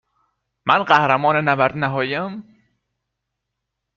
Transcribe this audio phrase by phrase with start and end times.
[0.65, 2.43] من قهرمان نبرد نهائیم؟